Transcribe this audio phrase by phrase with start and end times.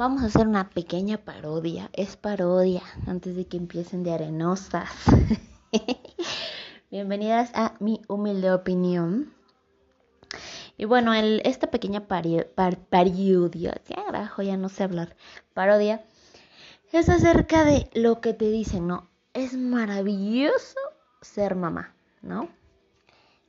[0.00, 1.90] vamos a hacer una pequeña parodia.
[1.92, 4.88] Es parodia, antes de que empiecen de arenosas.
[6.90, 9.34] Bienvenidas a mi humilde opinión.
[10.78, 12.46] Y bueno, esta pequeña parodia,
[13.86, 15.16] ya carajo, ya no sé hablar,
[15.52, 16.02] parodia,
[16.92, 19.10] es acerca de lo que te dicen, ¿no?
[19.34, 20.78] Es maravilloso
[21.20, 22.48] ser mamá, ¿no?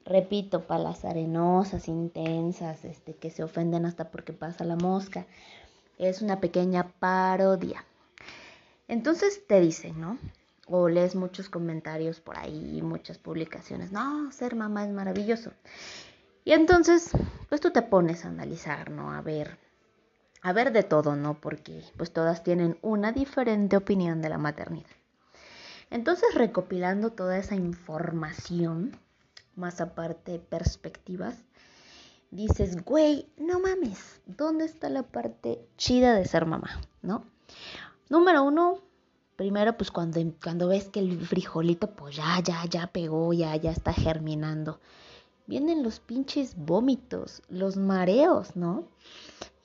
[0.05, 5.25] repito, para las arenosas, intensas, este, que se ofenden hasta porque pasa la mosca.
[6.01, 7.85] Es una pequeña parodia.
[8.87, 10.17] Entonces te dicen, ¿no?
[10.65, 13.91] O lees muchos comentarios por ahí, muchas publicaciones.
[13.91, 15.51] No, ser mamá es maravilloso.
[16.43, 17.11] Y entonces,
[17.49, 19.13] pues tú te pones a analizar, ¿no?
[19.13, 19.59] A ver,
[20.41, 21.35] a ver de todo, ¿no?
[21.35, 24.89] Porque pues todas tienen una diferente opinión de la maternidad.
[25.91, 28.97] Entonces, recopilando toda esa información,
[29.55, 31.35] más aparte perspectivas,
[32.31, 36.81] dices, güey, no mames, ¿dónde está la parte chida de ser mamá?
[37.01, 37.25] ¿No?
[38.09, 38.79] Número uno,
[39.35, 43.71] primero pues cuando, cuando ves que el frijolito pues ya, ya, ya pegó, ya, ya
[43.71, 44.79] está germinando.
[45.45, 48.85] Vienen los pinches vómitos, los mareos, ¿no?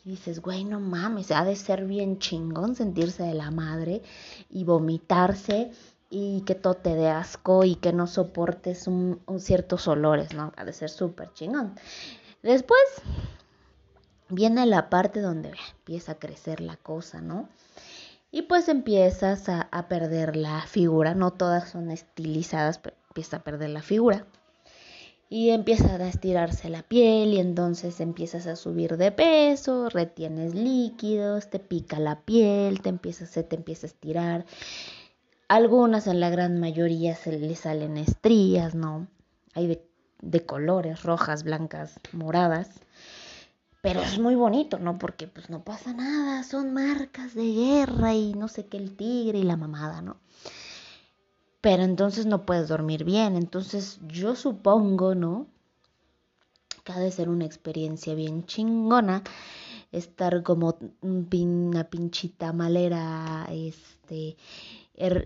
[0.04, 4.02] Y dices, güey, no mames, ha de ser bien chingón sentirse de la madre
[4.50, 5.70] y vomitarse
[6.10, 10.52] y que todo te dé asco y que no soportes un, ciertos olores, ¿no?
[10.56, 11.74] Ha de ser súper chingón.
[12.46, 12.80] Después
[14.28, 17.48] viene la parte donde empieza a crecer la cosa, ¿no?
[18.30, 23.70] Y pues empiezas a, perder la figura, no todas son estilizadas, pero empieza a perder
[23.70, 24.26] la figura.
[25.28, 31.50] Y empieza a estirarse la piel y entonces empiezas a subir de peso, retienes líquidos,
[31.50, 34.46] te pica la piel, te empieza, se te empieza a estirar
[35.48, 39.08] algunas, en la gran mayoría, se le salen estrías, ¿no?
[39.54, 39.82] Hay de,
[40.46, 42.70] colores, rojas, blancas, moradas.
[43.82, 44.98] Pero es muy bonito, ¿no?
[44.98, 49.38] Porque pues no pasa nada, son marcas de guerra y no sé qué, el tigre
[49.38, 50.16] y la mamada, ¿no?
[51.60, 53.36] Pero entonces no puedes dormir bien.
[53.36, 55.46] Entonces yo supongo, ¿no?
[56.82, 59.22] Que ha de ser una experiencia bien chingona
[59.92, 64.36] estar como una pinchita malera, este,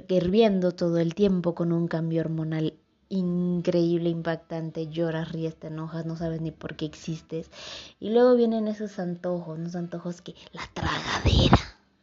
[0.09, 2.75] hirviendo todo el tiempo con un cambio hormonal
[3.11, 7.51] increíble, impactante, lloras, ríes, te enojas, no sabes ni por qué existes.
[7.99, 11.59] Y luego vienen esos antojos, unos antojos que la tragadera,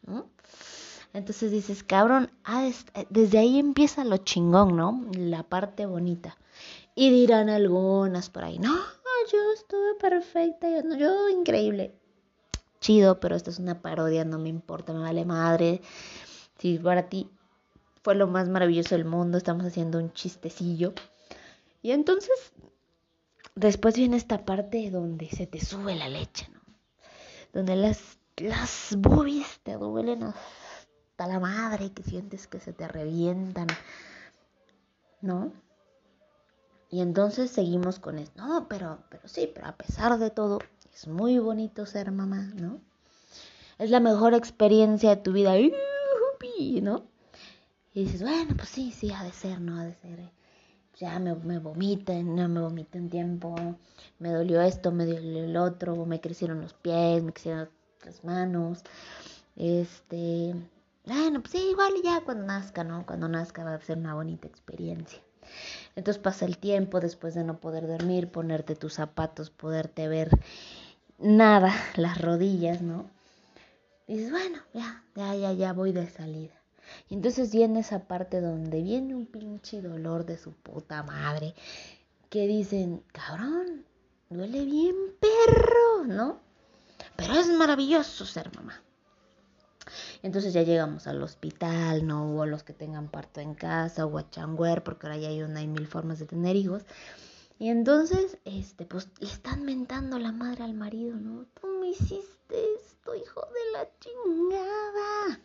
[0.05, 0.27] ¿no?
[1.13, 2.69] Entonces dices, cabrón, ah,
[3.09, 5.07] desde ahí empieza lo chingón, ¿no?
[5.13, 6.37] La parte bonita.
[6.93, 8.75] Y dirán algunas por ahí, no,
[9.31, 11.93] yo estuve perfecta, yo, yo increíble.
[12.79, 15.81] Chido, pero esto es una parodia, no me importa, me vale madre.
[16.59, 17.29] Si para ti
[18.07, 20.93] fue lo más maravilloso del mundo, estamos haciendo un chistecillo.
[21.81, 22.53] Y entonces,
[23.53, 26.61] después viene esta parte donde se te sube la leche, ¿no?
[27.51, 33.67] Donde las, las boobies te duelen hasta la madre, que sientes que se te revientan,
[35.19, 35.51] ¿no?
[36.89, 38.41] Y entonces seguimos con esto.
[38.41, 40.59] No, pero, pero sí, pero a pesar de todo,
[40.93, 42.79] es muy bonito ser mamá, ¿no?
[43.77, 45.55] Es la mejor experiencia de tu vida,
[46.81, 47.16] ¿no?
[47.97, 49.79] Y dices, bueno, pues sí, sí, ha de ser, ¿no?
[49.79, 50.19] Ha de ser.
[50.19, 50.31] Eh,
[50.99, 53.55] ya me, me vomiten, no me vomiten tiempo,
[54.19, 57.71] me dolió esto, me dolió el otro, me crecieron los pies, me crecieron
[58.05, 58.83] las manos.
[59.55, 60.53] Este,
[61.05, 63.03] bueno, pues sí, igual ya cuando nazca, ¿no?
[63.03, 65.19] Cuando nazca va a ser una bonita experiencia.
[65.95, 70.29] Entonces pasa el tiempo después de no poder dormir, ponerte tus zapatos, poderte ver
[71.17, 73.09] nada, las rodillas, ¿no?
[74.05, 76.56] Dices, bueno, ya, ya, ya, ya voy de salida.
[77.09, 81.53] Y entonces viene esa parte donde viene un pinche dolor de su puta madre.
[82.29, 83.85] Que dicen, cabrón,
[84.29, 86.39] duele bien perro, ¿no?
[87.15, 88.81] Pero es maravilloso ser mamá.
[90.21, 92.35] Entonces ya llegamos al hospital, ¿no?
[92.35, 95.41] O a los que tengan parto en casa, o a changuer, porque ahora ya hay
[95.41, 96.83] una y mil formas de tener hijos.
[97.59, 101.45] Y entonces, este, pues le están mentando la madre al marido, ¿no?
[101.59, 105.39] Tú me hiciste esto, hijo de la chingada.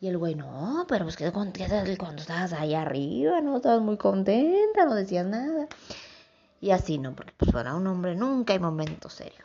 [0.00, 4.84] Y el güey, no, pero pues que cuando estabas ahí arriba, no estabas muy contenta,
[4.84, 5.66] no decías nada.
[6.60, 7.14] Y así, ¿no?
[7.14, 9.44] Porque pues para un hombre nunca hay momento serio.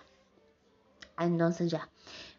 [1.18, 1.90] Entonces ya,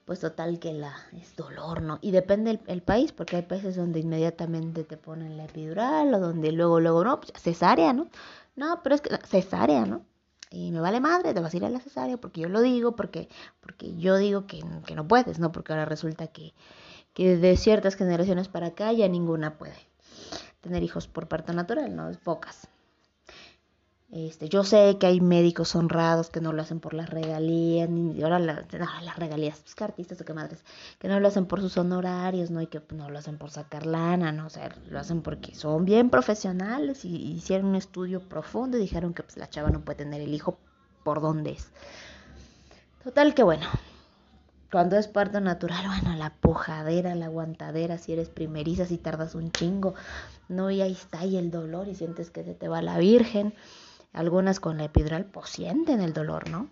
[0.05, 1.99] pues total que la es dolor, ¿no?
[2.03, 6.53] Y depende el, país, porque hay países donde inmediatamente te ponen la epidural o donde
[6.53, 8.09] luego, luego, no, pues cesárea, ¿no?
[8.57, 10.05] No, pero es que cesárea, ¿no?
[10.51, 12.95] Y me vale madre, te vas a ir a la cesárea porque yo lo digo,
[12.95, 13.29] porque,
[13.61, 15.51] porque yo digo que, que no puedes, ¿no?
[15.51, 16.55] Porque ahora resulta que
[17.15, 19.75] que de ciertas generaciones para acá ya ninguna puede
[20.61, 22.11] tener hijos por parto natural, ¿no?
[22.11, 22.69] Es pocas.
[24.11, 28.23] Este, yo sé que hay médicos honrados que no lo hacen por las regalías, ni
[28.23, 30.65] ahora las, las regalías, pues que artistas o qué madres,
[31.01, 32.63] que no lo hacen por sus honorarios, ¿no?
[32.63, 34.47] Y que no lo hacen por sacar lana, ¿no?
[34.47, 39.15] O sea, lo hacen porque son bien profesionales y hicieron un estudio profundo y dijeron
[39.15, 40.59] que pues la chava no puede tener el hijo
[41.03, 41.73] por donde es.
[43.03, 43.67] Total que bueno,
[44.75, 49.53] cuando es parto natural, bueno, la pujadera, la aguantadera, si eres primeriza, si tardas un
[49.53, 49.95] chingo,
[50.49, 53.55] no, y ahí está, y el dolor, y sientes que se te va la virgen.
[54.13, 56.71] Algunas con la epidural, pues sienten el dolor, ¿no?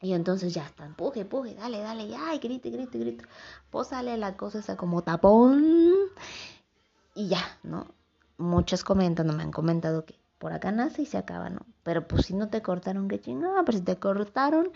[0.00, 3.26] Y entonces ya están, puje, puje, dale, dale, ya, y grite, grite, grite.
[3.68, 5.92] Pues sale la cosa esa como tapón.
[7.14, 7.88] Y ya, ¿no?
[8.38, 11.60] Muchas comentan, me han comentado que por acá nace y se acaba, ¿no?
[11.82, 14.70] Pero pues si no te cortaron, qué chingada, pero si te cortaron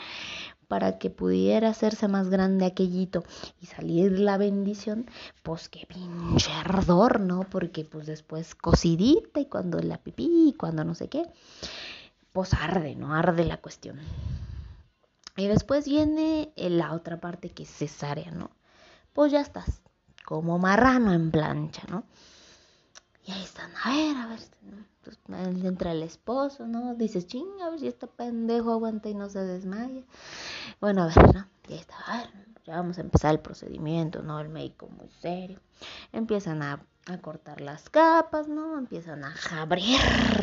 [0.69, 3.25] para que pudiera hacerse más grande aquellito
[3.61, 5.07] y salir la bendición,
[5.43, 7.41] pues qué pinche ardor, ¿no?
[7.51, 11.25] Porque pues después cocidita y cuando la pipí y cuando no sé qué,
[12.33, 13.15] pues arde, ¿no?
[13.15, 13.99] Arde la cuestión.
[15.37, 18.51] Y después viene la otra parte que es cesárea, ¿no?
[19.13, 19.83] Pues ya estás
[20.25, 22.05] como marrano en plancha, ¿no?
[23.25, 24.39] Y ahí están, a ver, a ver,
[25.05, 25.19] pues,
[25.65, 26.95] entra el esposo, ¿no?
[26.95, 30.03] Dices, chinga, a ver si este pendejo aguanta y no se desmaya.
[30.81, 31.47] Bueno, a ver, ¿no?
[31.69, 32.31] Ya está, a ver,
[32.65, 34.41] ya vamos a empezar el procedimiento, ¿no?
[34.41, 35.61] El médico muy serio.
[36.13, 38.79] Empiezan a, a cortar las capas, ¿no?
[38.79, 39.99] Empiezan a abrir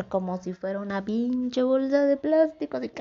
[0.10, 2.92] como si fuera una pinche bolsa de plástico, de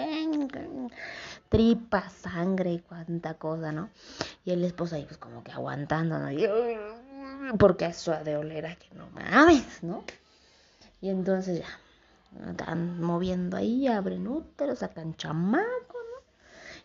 [1.48, 3.90] tripa, sangre y cuánta cosa, ¿no?
[4.44, 6.30] Y el esposo ahí pues como que aguantando, ¿no?
[7.58, 10.04] Porque eso ha de oler a que no mames, ¿no?
[11.00, 16.24] Y entonces ya, están moviendo ahí, abren útero, sacan chamaco, ¿no?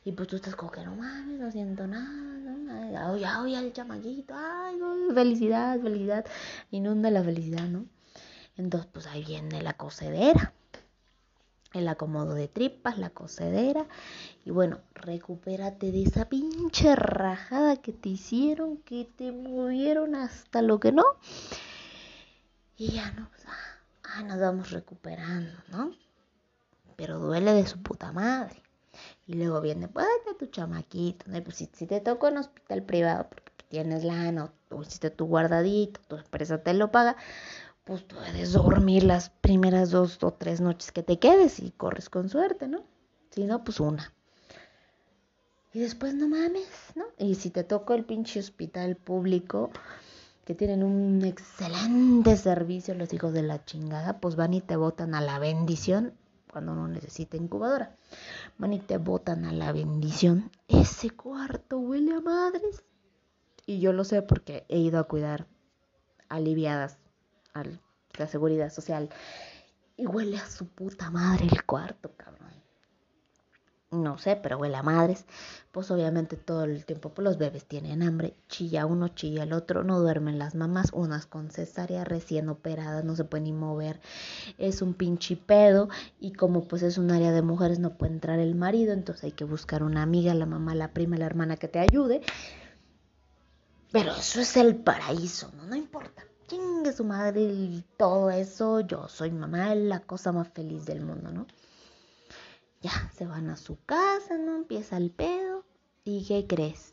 [0.06, 2.74] Y pues tú estás como que no mames, no siento nada, ¿no?
[2.98, 4.78] Ay, ay, el chamaquito, ay,
[5.14, 6.26] felicidad, felicidad,
[6.72, 7.86] inunda la felicidad, ¿no?
[8.58, 10.54] Entonces, pues ahí viene la cocedera
[11.74, 13.86] el acomodo de tripas, la cocedera.
[14.46, 20.80] Y bueno, recupérate de esa pinche rajada que te hicieron, que te movieron hasta lo
[20.80, 21.06] que no.
[22.78, 23.46] Y ya no, pues,
[24.04, 25.94] ah, nos vamos recuperando, ¿no?
[26.96, 28.62] Pero duele de su puta madre.
[29.26, 30.08] Y luego viene, pues,
[30.38, 31.42] tu chamaquito, ¿no?
[31.44, 36.18] Pues si, te tocó en hospital privado porque tienes lana o hiciste tu guardadito, tu
[36.18, 37.16] empresa te lo paga,
[37.92, 42.30] pues puedes dormir las primeras dos o tres noches que te quedes y corres con
[42.30, 42.86] suerte, ¿no?
[43.32, 44.14] Si no, pues una.
[45.74, 47.04] Y después no mames, ¿no?
[47.18, 49.72] Y si te toca el pinche hospital público,
[50.46, 55.14] que tienen un excelente servicio los hijos de la chingada, pues van y te botan
[55.14, 56.14] a la bendición
[56.50, 57.94] cuando uno necesita incubadora.
[58.58, 60.50] Van y te botan a la bendición.
[60.70, 62.86] Ese cuarto huele a madres.
[63.66, 65.46] Y yo lo sé porque he ido a cuidar
[66.30, 67.01] aliviadas
[67.54, 67.64] a
[68.18, 69.10] la seguridad social.
[69.98, 72.42] Y huele a su puta madre el cuarto, cabrón.
[73.92, 75.26] No sé, pero huele a madres.
[75.74, 78.36] Pues obviamente todo el tiempo pues los bebés tienen hambre.
[78.48, 79.84] Chilla uno, chilla el otro.
[79.84, 80.92] No duermen las mamás.
[80.94, 83.04] Unas con cesárea recién operadas.
[83.04, 84.00] No se pueden ni mover.
[84.58, 85.90] Es un pinche pedo.
[86.22, 88.94] Y como pues es un área de mujeres no puede entrar el marido.
[88.94, 92.22] Entonces hay que buscar una amiga, la mamá, la prima, la hermana que te ayude.
[93.92, 95.66] Pero eso es el paraíso, ¿no?
[95.66, 100.86] No importa chingue su madre y todo eso, yo soy mamá, la cosa más feliz
[100.86, 101.48] del mundo, ¿no?
[102.82, 104.58] Ya, se van a su casa, ¿no?
[104.58, 105.64] Empieza el pedo.
[106.04, 106.92] ¿Y qué crees?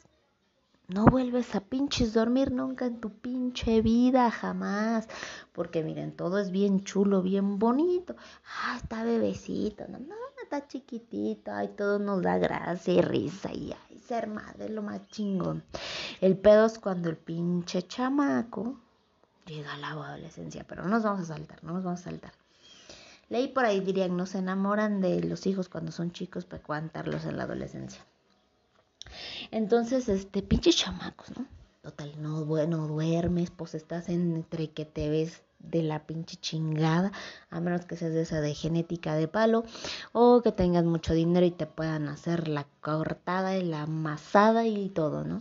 [0.86, 5.08] No vuelves a pinches dormir nunca en tu pinche vida, jamás.
[5.52, 8.14] Porque miren, todo es bien chulo, bien bonito.
[8.62, 11.50] Ah, está bebecito, no, no, está chiquitito.
[11.50, 13.52] Ay, todo nos da gracia y risa.
[13.52, 15.64] Y ay, ser madre lo más chingón.
[16.20, 18.78] El pedo es cuando el pinche chamaco
[19.48, 22.32] llega la adolescencia, pero no nos vamos a saltar, no nos vamos a saltar.
[23.28, 27.24] Leí por ahí, dirían, no se enamoran de los hijos cuando son chicos para aguantarlos
[27.24, 28.02] en la adolescencia.
[29.50, 31.46] Entonces, este, pinches chamacos, ¿no?
[31.82, 37.12] Total, no, bueno, duermes, pues estás entre que te ves de la pinche chingada,
[37.50, 39.64] a menos que seas de esa de genética de palo,
[40.12, 44.88] o que tengas mucho dinero y te puedan hacer la cortada y la amasada y
[44.88, 45.40] todo, ¿no?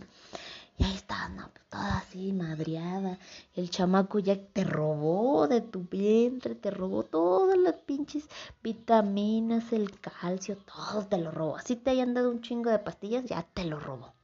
[0.78, 3.18] Y ahí está, no, pues, toda así, madriada.
[3.56, 8.28] El chamaco ya te robó de tu vientre, te robó todas las pinches
[8.62, 11.56] vitaminas, el calcio, todo te lo robó.
[11.56, 14.14] Así te hayan dado un chingo de pastillas, ya te lo robó.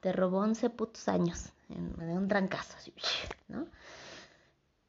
[0.00, 2.92] Te robó 11 putos años, de un trancazo, así,
[3.48, 3.66] ¿no?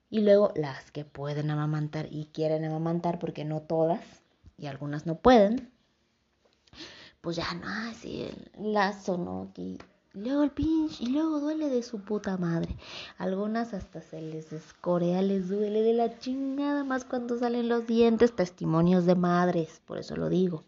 [0.09, 4.01] Y luego las que pueden amamantar y quieren amamantar, porque no todas,
[4.57, 5.71] y algunas no pueden,
[7.21, 9.49] pues ya no, así el lazo, ¿no?
[9.51, 9.77] Aquí
[10.17, 12.75] Y luego el pinche, y luego duele de su puta madre.
[13.19, 18.36] Algunas hasta se les escorea, les duele de la chingada más cuando salen los dientes,
[18.36, 20.63] testimonios de madres, por eso lo digo.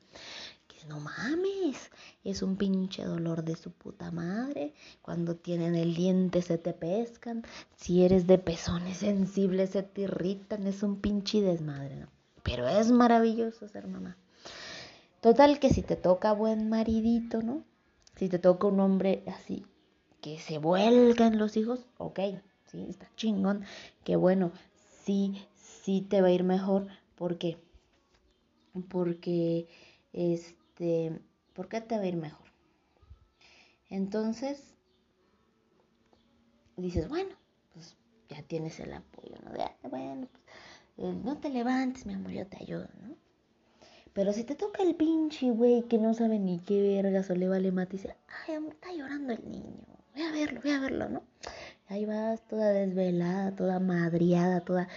[0.68, 1.90] Que no mames,
[2.24, 4.76] es un pinche dolor de su puta madre.
[5.02, 7.44] Cuando tienen el diente se te pescan.
[7.76, 12.08] Si eres de pezones sensibles se te irritan, es un pinche desmadre, ¿no?
[12.44, 14.16] Pero es maravilloso ser mamá.
[15.22, 17.64] Total que si te toca buen maridito, ¿no?
[18.20, 19.66] Si te toca un hombre así,
[20.20, 22.20] que se vuelca en los hijos, ok,
[22.66, 23.64] sí, está chingón,
[24.04, 24.52] que bueno,
[25.06, 27.58] sí, sí te va a ir mejor, ¿por qué?
[28.90, 29.70] Porque,
[30.12, 31.18] este,
[31.54, 32.46] ¿por qué te va a ir mejor?
[33.90, 34.76] Entonces,
[36.76, 37.34] dices, bueno,
[37.74, 37.96] pues
[38.28, 39.52] ya tienes el apoyo, ¿no?
[39.90, 40.44] bueno, pues,
[40.98, 43.29] eh, no te levantes, mi amor, yo te ayudo, ¿no?
[44.20, 47.48] Pero si te toca el pinche güey que no sabe ni qué vergas o le
[47.48, 48.18] vale mate y dice,
[48.50, 49.78] ay, está llorando el niño,
[50.14, 51.24] voy a verlo, voy a verlo, ¿no?
[51.88, 54.90] Ahí vas toda desvelada, toda madriada, toda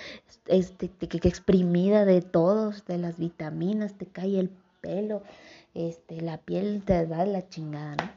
[0.47, 0.91] este,
[1.23, 4.50] exprimida de todos, de las vitaminas, te cae el
[4.81, 5.23] pelo,
[5.73, 8.11] este, la piel te va la chingada, ¿no?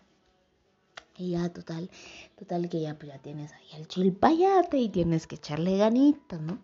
[1.18, 1.92] Y ya, total,
[2.36, 6.58] total que ya, pues ya tienes ahí el chilpayate y tienes que echarle ganitas, ¿no?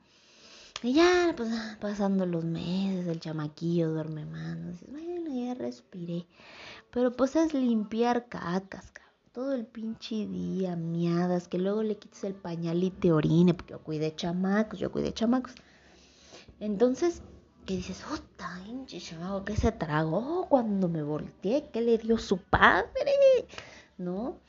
[0.83, 4.83] Y ya, pues ah, pasando los meses, el chamaquillo duerme más.
[4.89, 6.25] Bueno, ya respiré.
[6.89, 9.11] Pero pues es limpiar cacas, cabrón.
[9.31, 13.73] Todo el pinche día, miadas, que luego le quites el pañal y te orine, porque
[13.73, 15.53] yo cuidé chamacos, yo cuidé chamacos.
[16.59, 17.21] Entonces,
[17.65, 21.69] ¿qué dices, puta, pinche chamaco, ¿qué se tragó cuando me volteé?
[21.71, 23.13] ¿Qué le dio su padre?
[23.97, 24.39] ¿No?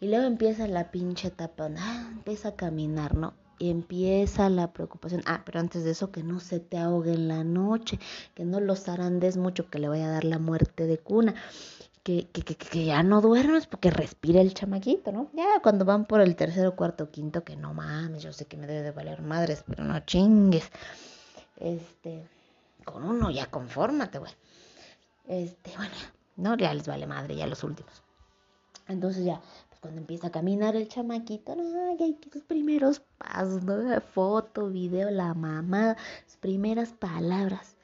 [0.00, 3.34] Y luego empieza la pinche etapa, ah, empieza a caminar, ¿no?
[3.58, 5.22] Empieza la preocupación.
[5.26, 7.98] Ah, pero antes de eso, que no se te ahogue en la noche,
[8.34, 11.34] que no los zarandes mucho, que le vaya a dar la muerte de cuna.
[12.02, 15.28] Que, que, que, que, ya no duermes porque respira el chamaquito, ¿no?
[15.34, 18.68] Ya cuando van por el tercero, cuarto, quinto, que no mames, yo sé que me
[18.68, 20.70] debe de valer madres, pero no chingues.
[21.56, 22.28] Este,
[22.84, 24.32] con uno ya confórmate, güey.
[25.26, 25.94] Este, bueno,
[26.36, 28.04] no, ya les vale madre, ya los últimos.
[28.88, 29.40] Entonces ya,
[29.80, 34.00] cuando empieza a caminar el chamaquito, hay sus primeros pasos, ¿no?
[34.00, 37.76] Foto, video, la mamá, sus primeras palabras.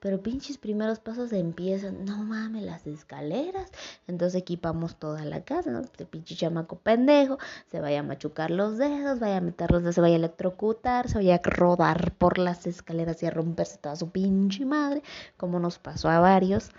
[0.00, 3.68] Pero pinches primeros pasos empiezan, no mames, las escaleras.
[4.06, 5.80] Entonces equipamos toda la casa, ¿no?
[5.80, 9.96] Este pinche chamaco pendejo, se vaya a machucar los dedos, vaya a meter los dedos,
[9.96, 13.96] se vaya a electrocutar, se vaya a rodar por las escaleras y a romperse toda
[13.96, 15.02] su pinche madre,
[15.36, 16.70] como nos pasó a varios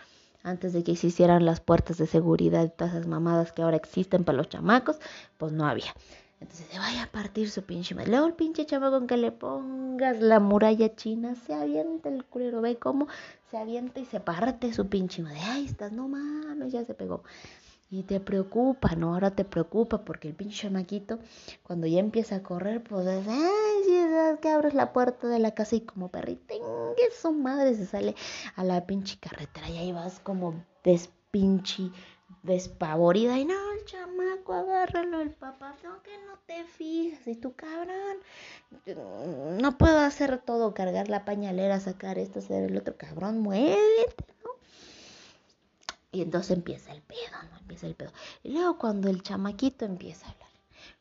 [0.44, 3.78] antes de que se hicieran las puertas de seguridad y todas esas mamadas que ahora
[3.78, 5.00] existen para los chamacos,
[5.38, 5.94] pues no había.
[6.42, 8.12] Entonces se vaya a partir su pinche madre.
[8.12, 12.62] Luego el pinche chamaco con que le pongas la muralla china, se avienta el culero,
[12.62, 13.08] ve cómo
[13.52, 15.40] se avienta y se parte su pinche madre.
[15.42, 17.24] Ahí estás, no mames, ya se pegó.
[17.92, 19.16] Y te preocupa, ¿no?
[19.16, 21.20] Ahora te preocupa porque el pinche chamaquito,
[21.64, 23.79] cuando ya empieza a correr, pues es, ay,
[24.42, 26.54] que abres la puerta de la casa y como perrito,
[26.96, 28.16] que su madre se sale
[28.56, 31.92] a la pinche carretera y ahí vas como despinche,
[32.44, 33.38] despavorida.
[33.38, 37.28] Y no, el chamaco, agárralo, el papá, no, que no te fijas.
[37.28, 38.18] Y tú, cabrón,
[39.62, 44.26] no puedo hacer todo, cargar la pañalera, sacar esto, hacer el otro, cabrón, muévete,
[46.12, 47.58] y entonces empieza el pedo, ¿no?
[47.60, 48.12] Empieza el pedo.
[48.44, 50.39] Y luego cuando el chamaquito empieza a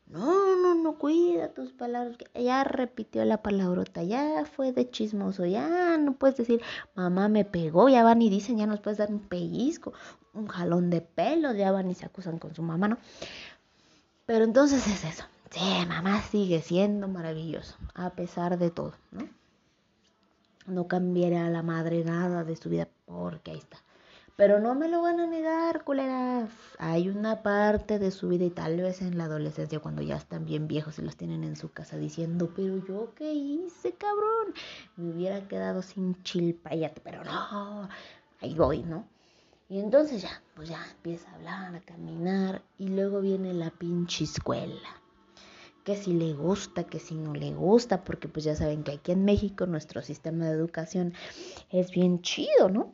[0.09, 2.17] no, no, no, cuida tus palabras.
[2.33, 6.61] Ya repitió la palabrota, ya fue de chismoso, ya no puedes decir,
[6.95, 9.93] mamá me pegó, ya van y dicen, ya nos puedes dar un pellizco,
[10.33, 12.97] un jalón de pelo, ya van y se acusan con su mamá, ¿no?
[14.25, 15.25] Pero entonces es eso.
[15.51, 19.29] Sí, mamá sigue siendo maravilloso, a pesar de todo, ¿no?
[20.65, 23.77] No cambiará la madre nada de su vida, porque ahí está
[24.39, 26.49] pero no me lo van a negar, culeras.
[26.77, 30.45] Hay una parte de su vida y tal vez en la adolescencia cuando ya están
[30.45, 34.53] bien viejos y los tienen en su casa diciendo, pero yo qué hice, cabrón.
[34.95, 37.89] Me hubiera quedado sin chilpayate, pero no,
[38.39, 39.05] ahí voy, ¿no?
[39.67, 44.23] Y entonces ya, pues ya empieza a hablar, a caminar y luego viene la pinche
[44.23, 45.01] escuela.
[45.83, 49.11] Que si le gusta, que si no le gusta, porque pues ya saben que aquí
[49.11, 51.13] en México nuestro sistema de educación
[51.71, 52.93] es bien chido, ¿no?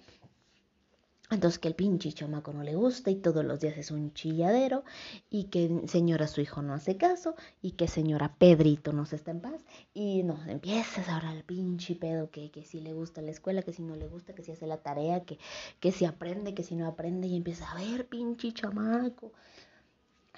[1.31, 4.83] Entonces que el pinche chamaco no le gusta y todos los días es un chilladero
[5.31, 9.31] y que señora su hijo no hace caso y que señora Pedrito no se está
[9.31, 9.65] en paz.
[9.93, 13.73] Y no, empiezas ahora el pinche pedo que, que si le gusta la escuela, que
[13.73, 15.39] si no le gusta, que si hace la tarea, que,
[15.79, 19.31] que si aprende, que si no aprende y empieza a ver pinche chamaco,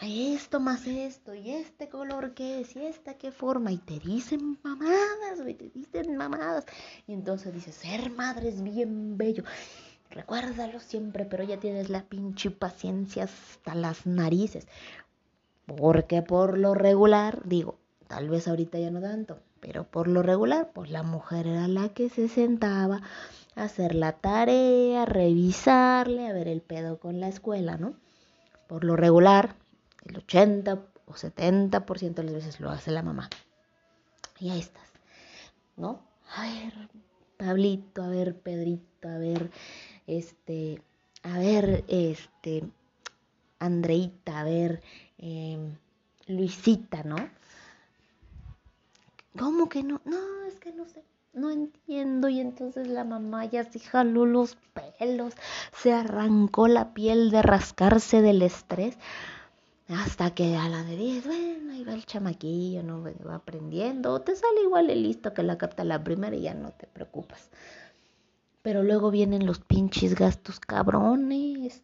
[0.02, 4.58] esto más esto y este color qué es y esta qué forma y te dicen
[4.64, 6.66] mamadas, y te dicen mamadas.
[7.08, 9.44] Y entonces dice ser madre es bien bello
[10.12, 14.68] Recuérdalo siempre, pero ya tienes la pinche paciencia hasta las narices.
[15.66, 20.72] Porque por lo regular, digo, tal vez ahorita ya no tanto, pero por lo regular,
[20.74, 23.02] pues la mujer era la que se sentaba
[23.56, 27.96] a hacer la tarea, a revisarle, a ver el pedo con la escuela, ¿no?
[28.68, 29.56] Por lo regular,
[30.06, 30.74] el 80
[31.06, 33.30] o 70% de las veces lo hace la mamá.
[34.40, 34.90] Y ahí estás,
[35.76, 36.02] ¿no?
[36.36, 36.90] A ver,
[37.38, 39.50] Pablito, a ver, Pedrito, a ver,
[40.08, 40.82] este,
[41.24, 42.64] a ver, este,
[43.60, 44.82] Andreita, a ver,
[45.18, 45.76] em,
[46.28, 47.18] Luisita, ¿no?
[49.38, 50.02] ¿Cómo que no?
[50.06, 52.30] No, es que no sé, no entiendo.
[52.30, 55.34] Y entonces la mamá ya se jaló los pelos,
[55.74, 58.98] se arrancó la piel de rascarse del estrés.
[59.90, 63.02] Hasta que a la de 10, bueno, ahí va el chamaquillo, ¿no?
[63.26, 64.14] Va aprendiendo.
[64.14, 66.88] O te sale igual el listo que la capta la primera y ya no te
[66.88, 67.50] preocupas.
[68.62, 71.84] Pero luego vienen los pinches gastos cabrones.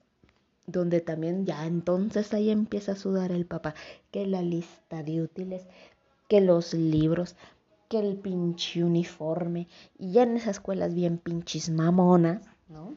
[0.66, 3.76] Donde también ya entonces ahí empieza a sudar el papá.
[4.12, 5.68] Que la lista de útiles,
[6.28, 7.36] que los libros,
[7.90, 9.68] que el pinche uniforme.
[9.98, 12.96] Y ya en esas escuelas bien pinches mamonas, ¿no?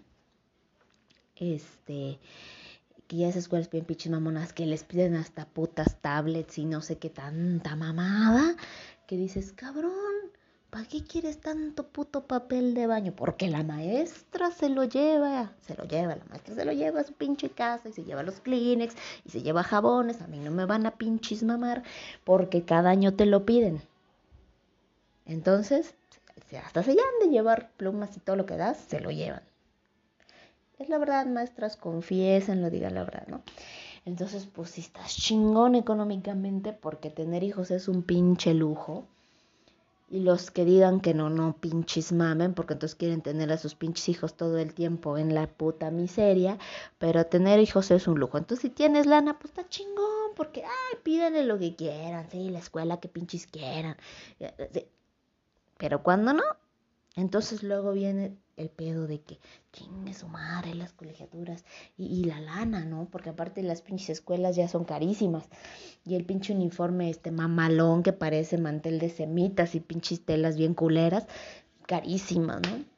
[1.37, 2.18] Este
[3.06, 6.80] que ya esas escuelas bien pinches mamonas que les piden hasta putas tablets y no
[6.83, 8.56] sé qué tanta mamada,
[9.06, 9.92] que dices, cabrón,
[10.76, 13.14] ¿para qué quieres tanto puto papel de baño?
[13.16, 17.04] Porque la maestra se lo lleva, se lo lleva, la maestra se lo lleva a
[17.04, 20.50] su pinche casa y se lleva los Kleenex y se lleva jabones, a mí no
[20.50, 21.83] me van a pinches mamar
[22.25, 23.80] porque cada año te lo piden.
[25.25, 25.95] Entonces,
[26.62, 29.45] hasta se llaman de llevar plumas y todo lo que das, se lo llevan.
[30.78, 33.40] Es la verdad, maestras, confiesen, lo digan la verdad, ¿no?
[34.04, 39.06] Entonces, pues si estás chingón económicamente, porque tener hijos es un pinche lujo.
[40.08, 43.75] Y los que digan que no, no pinches mamen, porque entonces quieren tener a sus
[43.75, 46.58] pinches hijos todo el tiempo en la puta miseria,
[46.98, 48.38] pero tener hijos es un lujo.
[48.38, 52.60] Entonces, si tienes lana, pues está chingón, porque, ay, pídanle lo que quieran, sí, la
[52.60, 53.96] escuela que pinches quieran.
[55.78, 56.44] Pero cuando no,
[57.16, 59.38] entonces luego viene el pedo de que
[59.72, 61.64] chingue su madre las colegiaturas
[61.96, 63.08] y, la lana, ¿no?
[63.10, 65.44] Porque aparte las pinches escuelas ya son carísimas.
[66.04, 70.74] Y el pinche uniforme este mamalón que parece mantel de semitas y pinches telas bien
[70.74, 71.26] culeras,
[71.87, 72.95] carísimas, ¿no?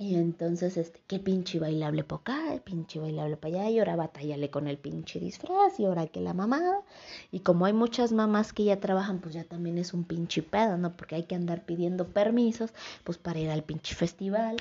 [0.00, 4.48] Y entonces, este, qué pinche bailable por acá, pinche bailable para allá, y ahora batallale
[4.48, 6.80] con el pinche disfraz, y ahora que la mamá.
[7.30, 10.78] Y como hay muchas mamás que ya trabajan, pues ya también es un pinche pedo,
[10.78, 10.96] ¿no?
[10.96, 12.72] Porque hay que andar pidiendo permisos,
[13.04, 14.56] pues para ir al pinche festival.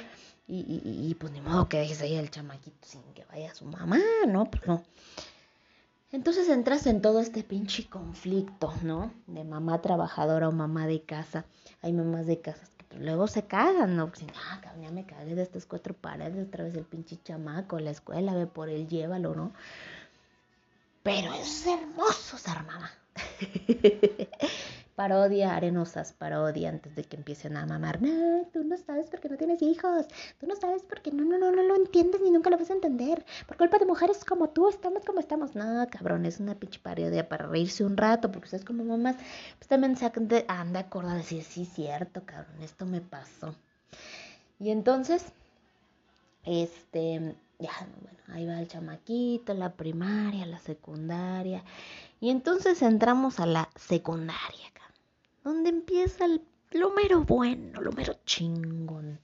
[0.45, 3.63] Y, y, y pues ni modo que dejes ahí al chamaquito sin que vaya su
[3.63, 4.51] mamá, ¿no?
[4.51, 4.83] Pues no.
[6.11, 9.13] Entonces entras en todo este pinche conflicto, ¿no?
[9.25, 11.45] De mamá trabajadora o mamá de casa.
[11.81, 14.11] Hay mamás de casa luego se cagan, ¿no?
[14.35, 17.91] Ah, cabrón, ya me cagué de estas cuatro paredes, otra vez el pinche chamaco, la
[17.91, 19.51] escuela, ve por él, llévalo, ¿no?
[21.03, 22.91] Pero es hermoso ser mamá.
[24.99, 28.01] parodia, arenosas, parodia antes de que empiecen a mamar.
[28.01, 30.05] No, tú no sabes porque no tienes hijos.
[30.41, 32.73] Tú no sabes porque no, no, no, no lo entiendes ni nunca lo vas a
[32.73, 33.25] entender.
[33.47, 35.55] Por culpa de mujeres como tú, estamos como estamos.
[35.55, 39.15] No, cabrón, es una pinche parodia para reírse un rato, porque ustedes como mamás,
[39.57, 40.05] pues también se
[40.49, 43.55] han de acordar de decir, sí, cierto, cabrón, esto me pasó.
[44.59, 45.23] Y entonces,
[46.43, 51.63] este, ya, bueno, ahí va el chamaquito, la primaria, la secundaria.
[52.19, 54.69] Y entonces entramos a la secundaria,
[55.43, 59.19] donde empieza el, lo mero bueno, lo mero chingón.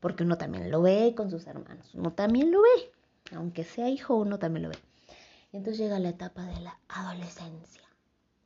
[0.00, 2.92] Porque uno también lo ve con sus hermanos, uno también lo ve,
[3.34, 4.78] aunque sea hijo, uno también lo ve.
[5.52, 7.82] Y entonces llega la etapa de la adolescencia.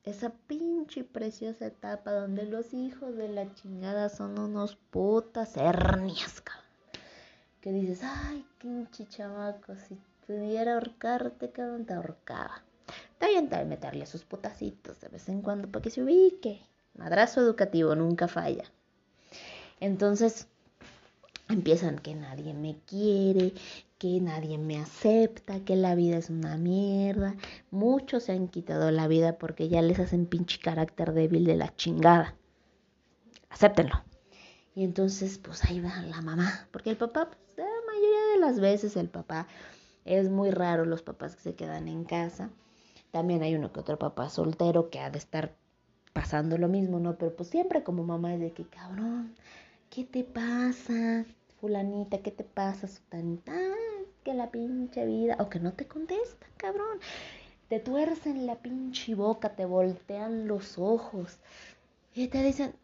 [0.05, 6.41] Esa pinche y preciosa etapa donde los hijos de la chingada son unos putas hernias,
[6.41, 6.65] cabrón.
[7.61, 12.63] Que dices, ay, pinche chamaco, si pudiera ahorcarte, cabrón, te ahorcaba.
[13.13, 16.61] Está bien, también meterle sus putacitos de vez en cuando para que se ubique.
[16.95, 18.65] Madrazo educativo nunca falla.
[19.81, 20.49] Entonces
[21.49, 23.53] empiezan que nadie me quiere,
[23.99, 27.35] que nadie me acepta, que la vida es una mierda.
[27.71, 31.75] Muchos se han quitado la vida porque ya les hacen pinche carácter débil de la
[31.77, 32.35] chingada.
[33.49, 34.03] Acéptenlo.
[34.75, 36.67] Y entonces, pues ahí va la mamá.
[36.71, 39.47] Porque el papá, pues la mayoría de las veces el papá
[40.05, 42.51] es muy raro los papás que se quedan en casa.
[43.11, 45.55] También hay uno que otro papá soltero que ha de estar
[46.13, 47.17] pasando lo mismo, ¿no?
[47.17, 49.35] Pero pues siempre como mamá es de que, cabrón,
[49.91, 51.25] ¿qué te pasa?
[51.61, 52.89] Fulanita, ¿qué te pasa?
[52.89, 53.53] Sutanita,
[54.25, 56.99] que la pinche vida, o que no te contesta, cabrón.
[57.69, 61.39] Te tuercen la pinche boca, te voltean los ojos
[62.15, 62.75] y te dicen,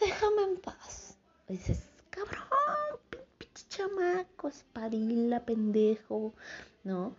[0.00, 1.18] déjame en paz.
[1.48, 2.46] Dices, cabrón,
[3.38, 6.32] pinche chamaco, espadilla, pendejo,
[6.84, 7.12] ¿no?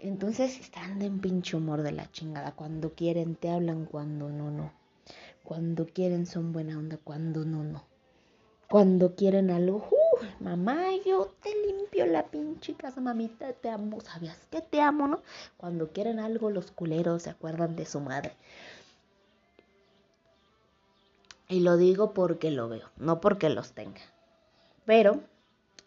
[0.00, 2.52] Entonces están de un pinche humor de la chingada.
[2.52, 4.77] Cuando quieren te hablan, cuando no, no.
[5.48, 7.82] Cuando quieren son buena onda, cuando no, no.
[8.68, 13.98] Cuando quieren algo, uh, mamá, yo te limpio la pinche casa, mamita, te amo.
[14.02, 15.22] ¿Sabías que te amo, no?
[15.56, 18.36] Cuando quieren algo, los culeros se acuerdan de su madre.
[21.48, 24.02] Y lo digo porque lo veo, no porque los tenga.
[24.84, 25.22] Pero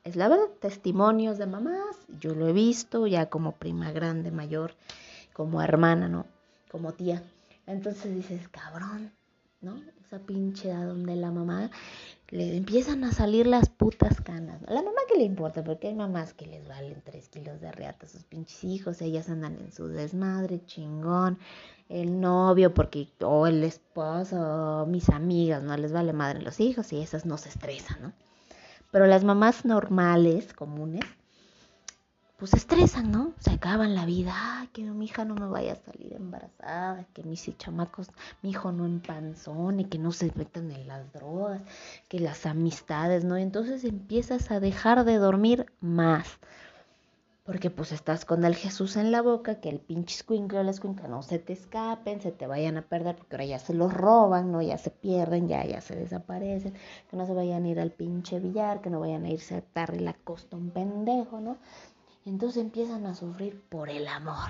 [0.04, 4.74] es la verdad, testimonios de mamás, yo lo he visto ya como prima grande, mayor,
[5.34, 6.26] como hermana, ¿no?
[6.72, 7.22] Como tía.
[7.68, 9.12] Entonces dices, cabrón,
[9.62, 9.82] ¿no?
[10.06, 11.72] Esa pinche edad donde la mamá
[12.30, 14.62] le empiezan a salir las putas canas.
[14.64, 18.06] La mamá que le importa, porque hay mamás que les valen tres kilos de reata
[18.06, 21.38] a sus pinches hijos, ellas andan en su desmadre, chingón,
[21.90, 27.02] el novio, porque, o el esposo, mis amigas, no les vale madre los hijos y
[27.02, 28.14] esas no se estresan, ¿no?
[28.92, 31.06] Pero las mamás normales, comunes,
[32.42, 33.34] pues estresan, ¿no?
[33.38, 34.34] Se acaban la vida.
[34.36, 38.10] Ay, que mi hija no me vaya a salir embarazada, que mis chamacos,
[38.42, 41.62] mi hijo no empanzone, que no se metan en las drogas,
[42.08, 43.38] que las amistades, ¿no?
[43.38, 46.40] Entonces empiezas a dejar de dormir más
[47.44, 50.74] porque pues estás con el Jesús en la boca, que el pinche squinkle o la
[50.74, 53.94] squinkle no se te escapen, se te vayan a perder, porque ahora ya se los
[53.94, 54.62] roban, ¿no?
[54.62, 56.74] Ya se pierden, ya, ya se desaparecen,
[57.10, 59.64] que no se vayan a ir al pinche billar, que no vayan a irse a
[59.74, 61.58] darle la costa un pendejo, ¿no?
[62.26, 64.50] Entonces empiezan a sufrir por el amor.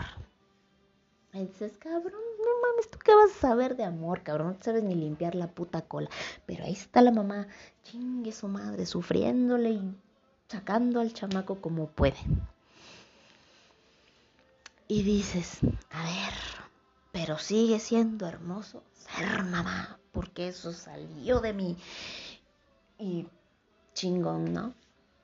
[1.34, 4.58] Y dices, cabrón, no mames, ¿tú qué vas a saber de amor, cabrón?
[4.58, 6.10] No sabes ni limpiar la puta cola.
[6.46, 7.48] Pero ahí está la mamá,
[7.84, 9.96] chingue su madre, sufriéndole y
[10.50, 12.18] sacando al chamaco como puede
[14.92, 16.34] y dices, a ver,
[17.14, 21.78] pero sigue siendo hermoso ser mamá, porque eso salió de mí.
[23.00, 23.26] Y
[23.94, 24.74] chingón, ¿no?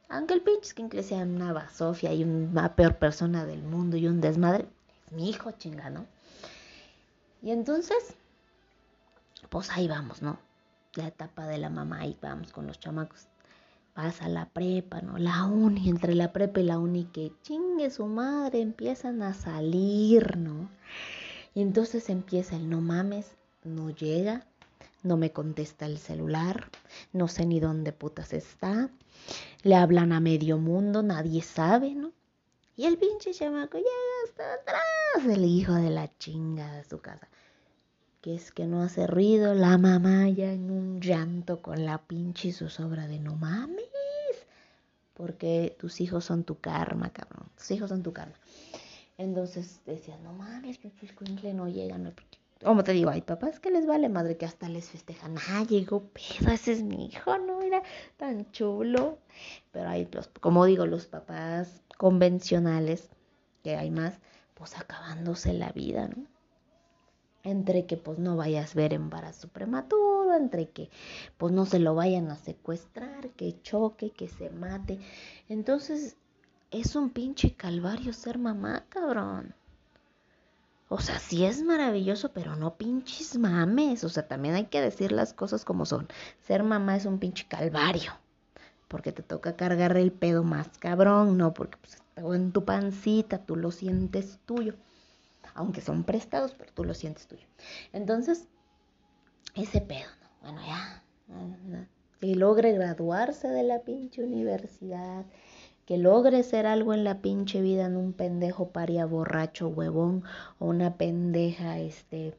[0.10, 4.22] Aunque el pinche Skinkle sea una basofia y una peor persona del mundo y un
[4.22, 4.68] desmadre,
[5.06, 6.06] es mi hijo, chinga, ¿no?
[7.42, 8.16] Y entonces,
[9.50, 10.40] pues ahí vamos, ¿no?
[10.96, 13.28] La etapa de la mamá, ahí vamos con los chamacos
[13.98, 15.18] pasa la prepa, ¿no?
[15.18, 20.38] La uni, entre la prepa y la uni, que chingue su madre, empiezan a salir,
[20.38, 20.70] ¿no?
[21.56, 23.32] Y entonces empieza el no mames,
[23.64, 24.46] no llega,
[25.02, 26.70] no me contesta el celular,
[27.12, 28.92] no sé ni dónde putas está,
[29.64, 32.14] le hablan a medio mundo, nadie sabe, ¿no?
[32.76, 33.90] Y el pinche chamaco llega
[34.26, 37.28] hasta atrás, el hijo de la chinga de su casa.
[38.22, 42.52] Que es que no hace ruido, la mamá ya en un llanto con la pinche
[42.52, 43.88] zozobra de no mames
[45.18, 47.50] porque tus hijos son tu karma, cabrón.
[47.58, 48.36] Tus hijos son tu karma.
[49.18, 52.14] Entonces decías, no mames, que el no llega, no,
[52.64, 56.04] como te digo, hay papás que les vale madre que hasta les festejan, ah, llegó
[56.10, 57.84] pedo, ese es mi hijo, no era
[58.18, 59.20] tan chulo.
[59.72, 63.10] Pero hay, los, como digo, los papás convencionales,
[63.64, 64.20] que hay más,
[64.54, 66.26] pues acabándose la vida, ¿no?
[67.48, 70.90] entre que pues no vayas a ver embarazo prematuro, entre que
[71.38, 75.00] pues no se lo vayan a secuestrar, que choque, que se mate.
[75.48, 76.18] Entonces
[76.72, 79.56] es un pinche calvario ser mamá, cabrón.
[80.90, 84.04] O sea, sí es maravilloso, pero no pinches mames.
[84.04, 86.08] O sea, también hay que decir las cosas como son.
[86.46, 88.14] Ser mamá es un pinche calvario.
[88.88, 93.40] Porque te toca cargar el pedo más cabrón, no porque pues, está en tu pancita,
[93.40, 94.76] tú lo sientes tuyo
[95.58, 97.46] aunque son prestados, pero tú lo sientes tuyo.
[97.92, 98.48] Entonces,
[99.56, 100.52] ese pedo, ¿no?
[100.54, 101.04] Bueno, ya,
[102.22, 105.26] que logre graduarse de la pinche universidad,
[105.88, 110.24] que logre ser algo en la pinche vida en un pendejo paria borracho huevón
[110.60, 112.36] o una pendeja este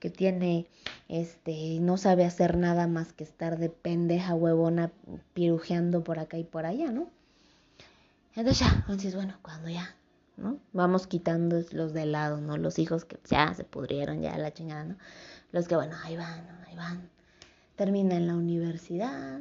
[0.00, 0.66] que tiene
[1.08, 4.90] este no sabe hacer nada más que estar de pendeja huevona
[5.32, 7.08] pirujeando por acá y por allá, ¿no?
[8.34, 9.94] Entonces ya, entonces bueno, cuando ya
[10.36, 10.58] ¿no?
[10.72, 12.56] Vamos quitando los de lado, ¿no?
[12.56, 14.96] Los hijos que ya se pudrieron, ya la chingada, ¿no?
[15.52, 17.08] Los que, bueno, ahí van, ahí van.
[17.76, 19.40] Terminan la universidad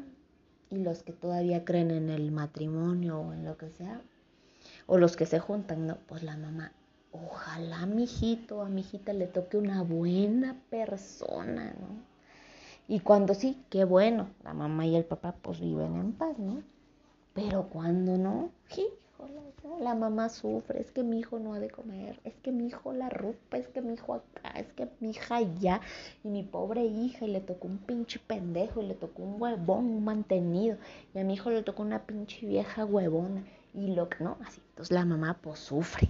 [0.70, 4.02] y los que todavía creen en el matrimonio o en lo que sea,
[4.88, 5.98] o los que se juntan, ¿no?
[6.08, 6.72] Pues la mamá,
[7.12, 12.10] ojalá mi hijito, a mi hijita le toque una buena persona, ¿no?
[12.88, 16.64] Y cuando sí, qué bueno, la mamá y el papá pues viven en paz, ¿no?
[17.34, 18.52] Pero cuando no,
[19.80, 22.94] la mamá sufre, es que mi hijo no ha de comer, es que mi hijo
[22.94, 25.82] la ropa, es que mi hijo acá, es que mi hija allá,
[26.24, 29.86] y mi pobre hija, y le tocó un pinche pendejo, y le tocó un huevón,
[29.86, 30.78] un mantenido,
[31.14, 34.62] y a mi hijo le tocó una pinche vieja huevona, y lo que, no, así,
[34.70, 36.08] entonces la mamá pues sufre,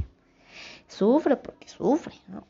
[0.87, 2.43] sufre porque sufre, ¿no?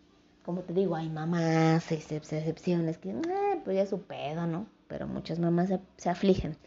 [0.46, 4.66] Como te digo, hay mamás, excepciones, que, eh, pues ya su pedo, ¿no?
[4.88, 6.58] Pero muchas mamás se afligen.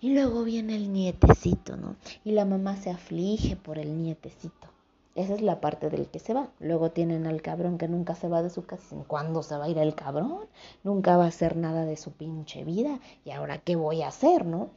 [0.00, 1.96] Y luego viene el nietecito, ¿no?
[2.24, 4.68] Y la mamá se aflige por el nietecito.
[5.16, 6.50] Esa es la parte del que se va.
[6.60, 8.94] Luego tienen al cabrón que nunca se va de su casa.
[9.06, 10.40] ¿cuándo se va a ir el cabrón?
[10.84, 13.00] Nunca va a hacer nada de su pinche vida.
[13.24, 14.68] ¿Y ahora qué voy a hacer, no?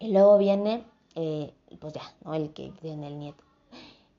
[0.00, 2.34] Y luego viene, eh, pues ya, ¿no?
[2.34, 3.44] El que tiene el nieto.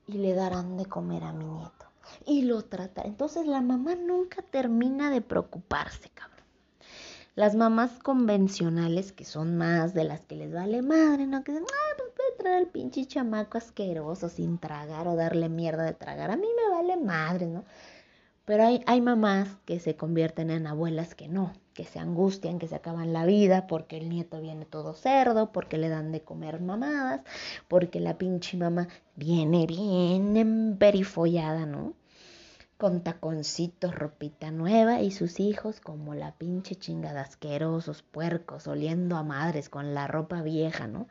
[0.06, 1.84] Y le darán de comer a mi nieto.
[2.24, 3.02] Y lo trata.
[3.02, 6.35] Entonces la mamá nunca termina de preocuparse, cabrón.
[7.36, 11.44] Las mamás convencionales, que son más de las que les vale madre, ¿no?
[11.44, 15.84] Que dicen, ah, pues puede traer al pinche chamaco asqueroso sin tragar o darle mierda
[15.84, 16.30] de tragar.
[16.30, 17.66] A mí me vale madre, ¿no?
[18.46, 22.68] Pero hay, hay mamás que se convierten en abuelas que no, que se angustian, que
[22.68, 26.62] se acaban la vida porque el nieto viene todo cerdo, porque le dan de comer
[26.62, 27.20] mamadas,
[27.68, 31.92] porque la pinche mamá viene bien emperifollada, ¿no?
[32.78, 39.22] Con taconcitos, ropita nueva y sus hijos como la pinche chingada asquerosos, puercos, oliendo a
[39.22, 41.08] madres con la ropa vieja, ¿no?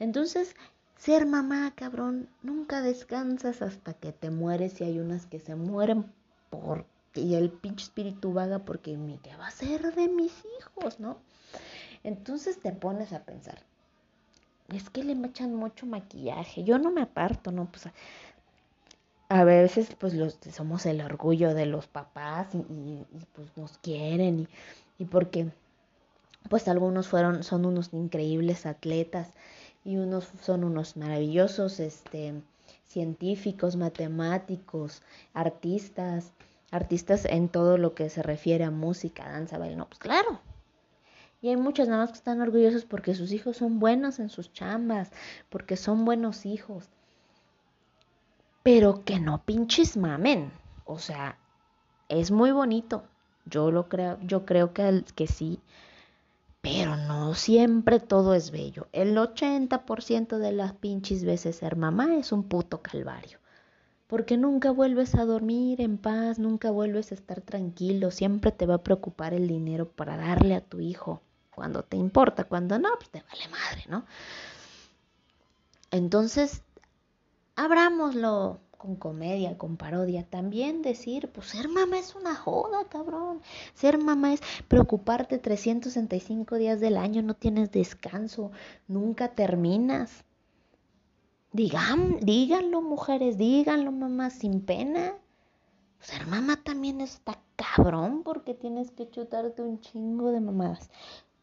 [0.00, 0.56] Entonces,
[0.96, 6.12] ser mamá, cabrón, nunca descansas hasta que te mueres y hay unas que se mueren
[6.50, 11.18] por y el pinche espíritu vaga porque ¿qué va a ser de mis hijos, no?
[12.04, 13.58] Entonces te pones a pensar,
[14.68, 17.66] es que le echan mucho maquillaje, yo no me aparto, ¿no?
[17.66, 17.88] Pues
[19.28, 24.48] a veces pues los, somos el orgullo de los papás y, pues nos quieren
[24.98, 25.50] y, porque
[26.48, 29.28] pues algunos fueron son unos increíbles atletas
[29.84, 32.34] y unos son unos maravillosos este
[32.84, 35.02] científicos matemáticos
[35.34, 36.32] artistas
[36.70, 40.40] artistas en todo lo que se refiere a música danza baile no pues claro.
[41.40, 44.52] Y hay muchas nada más que están orgullosos porque sus hijos son buenos en sus
[44.52, 45.12] chambas
[45.50, 46.88] porque son buenos hijos
[48.62, 50.52] pero que no pinches mamen.
[50.84, 51.38] O sea,
[52.08, 53.04] es muy bonito.
[53.44, 55.60] Yo lo creo, yo creo que, que sí.
[56.60, 58.88] Pero no siempre todo es bello.
[58.92, 63.38] El 80% de las pinches veces ser mamá es un puto calvario.
[64.06, 68.76] Porque nunca vuelves a dormir en paz, nunca vuelves a estar tranquilo, siempre te va
[68.76, 71.20] a preocupar el dinero para darle a tu hijo.
[71.50, 74.04] Cuando te importa, cuando no, pues te vale madre, ¿no?
[75.90, 76.62] Entonces,
[77.58, 80.24] abrámoslo con comedia, con parodia.
[80.24, 83.42] También decir, pues ser mamá es una joda, cabrón.
[83.74, 88.52] Ser mamá es preocuparte 365 días del año, no tienes descanso,
[88.86, 90.24] nunca terminas.
[91.52, 95.14] Digan, díganlo, mujeres, díganlo, mamá, sin pena.
[95.98, 100.90] Ser mamá también está cabrón porque tienes que chutarte un chingo de mamadas.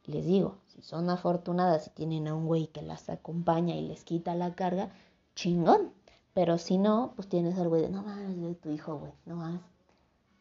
[0.05, 4.05] Les digo, si son afortunadas y tienen a un güey que las acompaña y les
[4.05, 4.91] quita la carga,
[5.35, 5.91] chingón
[6.35, 9.61] pero si no, pues tienes al güey de, no mames, tu hijo, güey, no mames.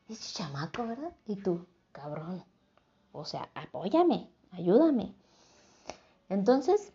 [0.09, 1.13] Es chamaco, ¿verdad?
[1.25, 2.43] Y tú, cabrón.
[3.13, 5.15] O sea, apóyame, ayúdame.
[6.29, 6.93] Entonces,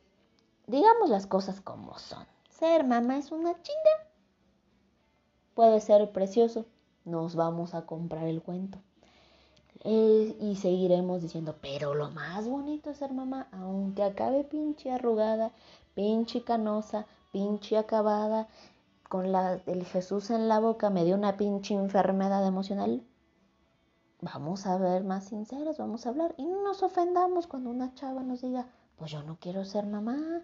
[0.67, 2.25] digamos las cosas como son.
[2.49, 4.09] Ser mamá es una chinga.
[5.55, 6.65] Puede ser precioso.
[7.05, 8.79] Nos vamos a comprar el cuento.
[9.85, 15.53] Eh, y seguiremos diciendo, pero lo más bonito es ser mamá, aunque acabe pinche arrugada,
[15.95, 18.49] pinche canosa, pinche acabada,
[19.09, 23.03] con el Jesús en la boca me dio una pinche enfermedad emocional,
[24.21, 28.21] vamos a ver más sinceros, vamos a hablar y no nos ofendamos cuando una chava
[28.21, 28.67] nos diga,
[28.97, 30.43] pues yo no quiero ser mamá.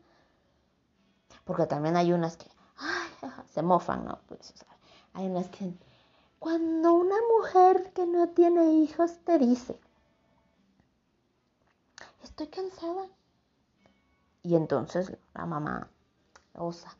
[1.43, 2.49] Porque también hay unas que,
[3.53, 4.19] se mofan, ¿no?
[4.27, 4.55] Pues,
[5.13, 5.71] hay unas que,
[6.39, 9.79] cuando una mujer que no tiene hijos te dice,
[12.23, 13.07] estoy cansada.
[14.41, 15.87] Y entonces la mamá
[16.55, 16.97] osa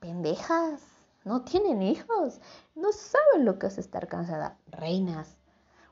[0.00, 0.82] pendejas,
[1.24, 2.40] no tienen hijos,
[2.74, 4.56] no saben lo que es estar cansada.
[4.68, 5.36] Reinas,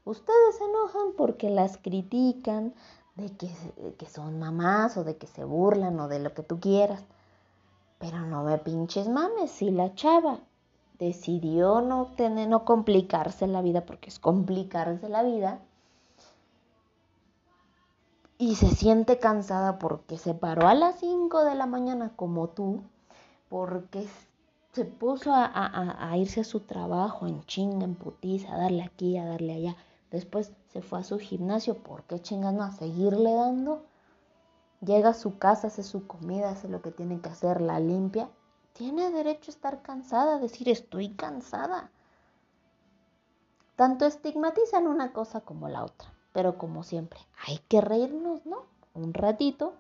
[0.05, 2.75] ustedes se enojan porque las critican
[3.17, 3.51] de que,
[3.99, 7.03] que, son mamás o de que se burlan o de lo que tú quieras.
[7.99, 10.41] Pero no me pinches mames, si la chava
[10.99, 15.61] decidió no tener, no complicarse la vida, porque es complicarse la vida,
[18.39, 22.83] y se siente cansada porque se paró a las 5 de la mañana como tú,
[23.49, 24.09] porque
[24.73, 29.25] se puso a, irse a su trabajo en chinga, en putiza, a darle aquí, a
[29.25, 29.77] darle allá.
[30.11, 32.63] Después se fue a su gimnasio, ¿por qué chingas no?
[32.63, 33.83] A seguirle dando.
[34.83, 38.29] Llega a su casa, hace su comida, hace lo que tiene que hacer, la limpia.
[38.75, 41.91] Tiene derecho a estar cansada, a decir estoy cansada.
[43.77, 46.13] Tanto estigmatizan una cosa como la otra.
[46.33, 48.65] Pero como siempre, hay que reírnos, ¿no?
[48.93, 49.73] Un ratito.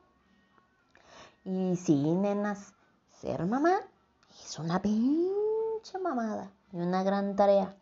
[1.44, 2.72] Y sí, nenas,
[3.20, 3.80] ser mamá
[4.44, 7.74] es una pinche mamada y una gran tarea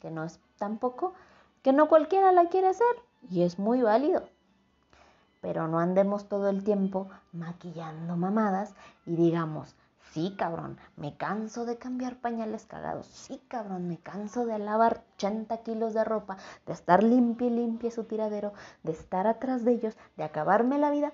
[0.00, 1.14] que no es tampoco,
[1.62, 2.96] que no cualquiera la quiere hacer
[3.30, 4.28] y es muy válido.
[5.40, 8.74] Pero no andemos todo el tiempo maquillando mamadas
[9.06, 9.74] y digamos,
[10.14, 13.08] Sí, cabrón, me canso de cambiar pañales cagados.
[13.08, 16.36] Sí, cabrón, me canso de lavar 80 kilos de ropa,
[16.66, 18.52] de estar limpia y limpia su tiradero,
[18.84, 21.12] de estar atrás de ellos, de acabarme la vida.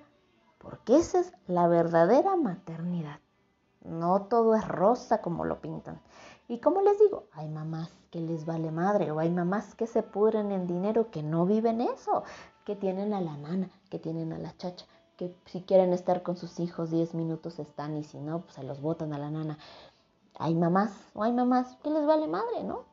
[0.59, 3.19] Porque esa es la verdadera maternidad.
[3.83, 6.01] No todo es rosa como lo pintan.
[6.47, 10.03] Y como les digo, hay mamás que les vale madre o hay mamás que se
[10.03, 12.23] pudren en dinero que no viven eso,
[12.65, 14.85] que tienen a la nana, que tienen a la chacha,
[15.17, 18.63] que si quieren estar con sus hijos 10 minutos están y si no, pues se
[18.63, 19.57] los botan a la nana.
[20.37, 22.83] Hay mamás o hay mamás que les vale madre, ¿no?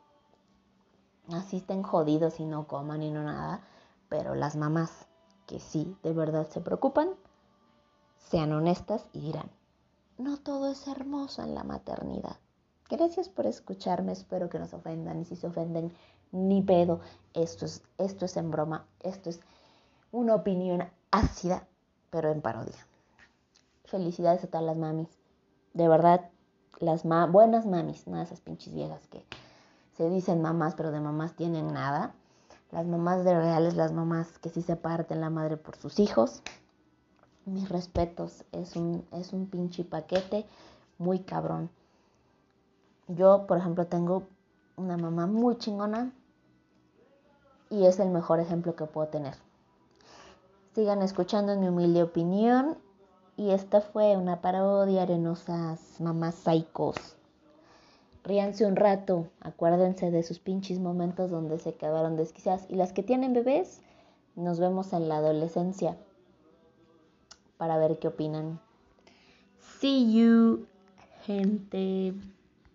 [1.33, 3.61] Así estén jodidos y no coman y no nada,
[4.09, 5.07] pero las mamás
[5.47, 7.11] que sí de verdad se preocupan,
[8.19, 9.51] sean honestas y dirán,
[10.19, 12.37] no todo es hermoso en la maternidad.
[12.91, 15.93] Gracias por escucharme, espero que no se ofendan y si se ofenden,
[16.33, 17.01] ni pedo.
[17.35, 19.41] Esto es, esto es en broma, esto es
[20.11, 21.67] una opinión ácida,
[22.11, 22.87] pero en parodia.
[23.85, 25.09] Felicidades a todas las mamis.
[25.73, 26.29] De verdad,
[26.81, 29.25] las buenas mamis, no esas pinches viejas que
[29.97, 32.15] se dicen mamás, pero de mamás tienen nada.
[32.71, 36.43] Las mamás de reales, las mamás que sí se parten la madre por sus hijos
[37.49, 40.47] mis respetos, es un, es un pinche paquete
[40.99, 41.71] muy cabrón.
[43.09, 44.25] Yo, por ejemplo, tengo
[44.77, 46.13] una mamá muy chingona
[47.71, 49.35] y es el mejor ejemplo que puedo tener.
[50.75, 52.79] Sigan escuchando mi humilde opinión
[53.37, 56.97] y esta fue una parodia arenosas mamás psicos.
[58.25, 63.03] Ríanse un rato, acuérdense de sus pinches momentos donde se quedaron desquiciadas y las que
[63.03, 63.81] tienen bebés,
[64.37, 65.97] nos vemos en la adolescencia
[67.59, 68.61] para ver qué opinan.
[69.81, 70.67] See you,
[71.27, 72.15] gente.